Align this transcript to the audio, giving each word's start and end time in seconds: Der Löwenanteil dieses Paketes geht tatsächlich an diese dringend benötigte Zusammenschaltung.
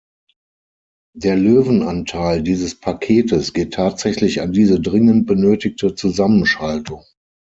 Der 1.15 1.35
Löwenanteil 1.35 2.41
dieses 2.41 2.73
Paketes 2.73 3.53
geht 3.53 3.75
tatsächlich 3.75 4.41
an 4.41 4.51
diese 4.51 4.81
dringend 4.81 5.27
benötigte 5.27 5.93
Zusammenschaltung. 5.93 7.03